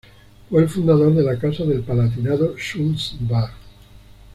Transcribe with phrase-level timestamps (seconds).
[0.49, 3.53] Fue el fundador de la Casa del Palatinado-Sulzbach.